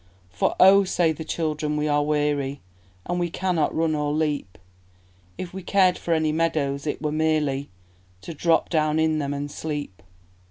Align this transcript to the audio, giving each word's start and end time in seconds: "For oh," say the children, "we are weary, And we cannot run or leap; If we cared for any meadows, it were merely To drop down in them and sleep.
"For 0.31 0.55
oh," 0.59 0.83
say 0.83 1.11
the 1.11 1.23
children, 1.23 1.77
"we 1.77 1.87
are 1.87 2.03
weary, 2.03 2.59
And 3.05 3.19
we 3.19 3.29
cannot 3.29 3.75
run 3.75 3.93
or 3.93 4.11
leap; 4.11 4.57
If 5.37 5.53
we 5.53 5.61
cared 5.61 5.95
for 5.95 6.11
any 6.15 6.31
meadows, 6.31 6.87
it 6.87 7.03
were 7.03 7.11
merely 7.11 7.69
To 8.21 8.33
drop 8.33 8.69
down 8.69 8.97
in 8.97 9.19
them 9.19 9.31
and 9.31 9.51
sleep. 9.51 10.01